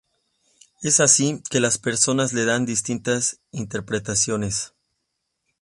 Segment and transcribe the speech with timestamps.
[0.81, 4.73] Es así, que las personas le daban distintas interpretaciones.